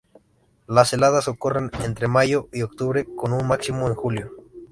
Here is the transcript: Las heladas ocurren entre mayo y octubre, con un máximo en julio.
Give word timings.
Las 0.67 0.93
heladas 0.93 1.27
ocurren 1.27 1.69
entre 1.85 2.07
mayo 2.07 2.49
y 2.51 2.63
octubre, 2.63 3.05
con 3.05 3.33
un 3.33 3.47
máximo 3.47 3.85
en 3.87 3.93
julio. 3.93 4.31